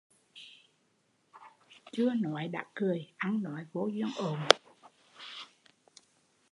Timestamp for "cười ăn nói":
2.75-3.65